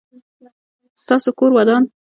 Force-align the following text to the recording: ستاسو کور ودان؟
ستاسو 1.03 1.29
کور 1.37 1.49
ودان؟ 1.57 1.83